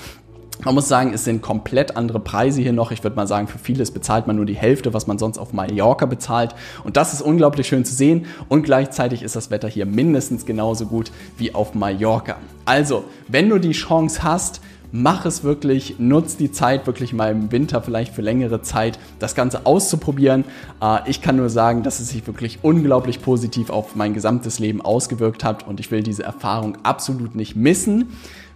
Man 0.65 0.75
muss 0.75 0.89
sagen, 0.89 1.15
es 1.15 1.25
sind 1.25 1.41
komplett 1.41 1.97
andere 1.97 2.21
Preise 2.21 2.61
hier 2.61 2.75
noch. 2.75 2.93
Ich 2.93 3.03
würde 3.03 3.17
mal 3.17 3.27
sagen, 3.27 3.49
für 3.49 3.59
vieles 3.59 3.91
bezahlt 3.91 4.27
man 4.27 4.37
nur 4.37 4.45
die 4.45 4.57
Hälfte, 4.57 4.93
was 4.93 5.07
man 5.07 5.19
sonst 5.19 5.39
auf 5.39 5.55
Mallorca 5.55 6.05
bezahlt. 6.05 6.55
Und 6.85 6.99
das 6.99 7.15
ist 7.15 7.23
unglaublich 7.23 7.67
schön 7.67 7.87
zu 7.87 7.95
sehen. 7.95 8.27
Und 8.49 8.65
gleichzeitig 8.65 9.23
ist 9.23 9.37
das 9.37 9.51
Wetter 9.51 9.69
hier 9.69 9.87
mindestens 9.87 10.45
genauso 10.45 10.85
gut 10.85 11.13
wie 11.39 11.55
auf 11.55 11.75
Mallorca. 11.75 12.37
Also, 12.67 13.05
wenn 13.27 13.49
du 13.49 13.59
die 13.59 13.73
Chance 13.73 14.23
hast, 14.23 14.61
mach 14.93 15.25
es 15.25 15.45
wirklich, 15.45 15.97
nutz 15.99 16.37
die 16.37 16.53
Zeit 16.53 16.87
wirklich 16.87 17.15
mal 17.15 17.31
im 17.31 17.53
Winter 17.53 17.81
vielleicht 17.81 18.15
für 18.15 18.23
längere 18.23 18.61
Zeit, 18.61 18.99
das 19.19 19.35
Ganze 19.35 19.65
auszuprobieren. 19.65 20.45
Äh, 20.83 21.09
ich 21.09 21.23
kann 21.23 21.37
nur 21.37 21.49
sagen, 21.49 21.83
dass 21.83 22.01
es 22.01 22.11
sich 22.11 22.27
wirklich 22.27 22.59
unglaublich 22.63 23.23
positiv 23.23 23.71
auf 23.71 23.97
mein 23.97 24.13
gesamtes 24.13 24.59
Leben 24.59 24.83
ausgewirkt 24.83 25.43
hat 25.43 25.67
und 25.67 25.81
ich 25.81 25.91
will 25.91 26.03
diese 26.03 26.23
Erfahrung 26.23 26.77
absolut 26.83 27.35
nicht 27.35 27.57
missen. 27.57 28.09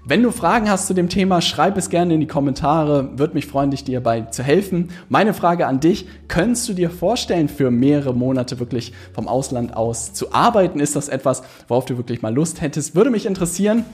Wenn 0.06 0.22
du 0.22 0.32
Fragen 0.32 0.68
hast 0.68 0.86
zu 0.86 0.92
dem 0.92 1.08
Thema, 1.08 1.40
schreib 1.40 1.78
es 1.78 1.88
gerne 1.88 2.12
in 2.12 2.20
die 2.20 2.26
Kommentare. 2.26 3.18
Würde 3.18 3.32
mich 3.32 3.46
freuen, 3.46 3.70
dich 3.70 3.84
dir 3.84 4.00
dabei 4.00 4.20
zu 4.22 4.42
helfen. 4.42 4.90
Meine 5.08 5.32
Frage 5.32 5.66
an 5.66 5.80
dich, 5.80 6.06
könntest 6.28 6.68
du 6.68 6.74
dir 6.74 6.90
vorstellen, 6.90 7.48
für 7.48 7.70
mehrere 7.70 8.12
Monate 8.12 8.60
wirklich 8.60 8.92
vom 9.14 9.28
Ausland 9.28 9.74
aus 9.74 10.12
zu 10.12 10.34
arbeiten? 10.34 10.78
Ist 10.78 10.94
das 10.94 11.08
etwas, 11.08 11.42
worauf 11.68 11.86
du 11.86 11.96
wirklich 11.96 12.20
mal 12.20 12.34
Lust 12.34 12.60
hättest? 12.60 12.94
Würde 12.94 13.08
mich 13.08 13.24
interessieren. 13.24 13.86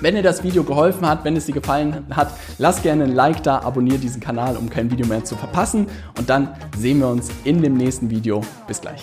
Wenn 0.00 0.16
dir 0.16 0.22
das 0.22 0.44
Video 0.44 0.64
geholfen 0.64 1.08
hat, 1.08 1.24
wenn 1.24 1.34
es 1.34 1.46
dir 1.46 1.54
gefallen 1.54 2.04
hat, 2.10 2.34
lass 2.58 2.82
gerne 2.82 3.04
ein 3.04 3.14
Like 3.14 3.42
da, 3.42 3.60
abonniere 3.60 3.98
diesen 3.98 4.20
Kanal, 4.20 4.58
um 4.58 4.68
kein 4.68 4.90
Video 4.90 5.06
mehr 5.06 5.24
zu 5.24 5.34
verpassen. 5.34 5.86
Und 6.18 6.28
dann 6.28 6.48
sehen 6.76 6.98
wir 6.98 7.08
uns 7.08 7.30
in 7.44 7.62
dem 7.62 7.78
nächsten 7.78 8.10
Video. 8.10 8.42
Bis 8.66 8.82
gleich. 8.82 9.02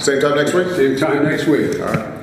Same 0.00 0.18
time 0.18 0.34
next 0.34 0.52
week? 0.52 0.66
Same 0.74 0.96
time 0.96 1.22
next 1.22 1.46
week. 1.46 1.80
All 1.80 1.94
right. 1.94 2.19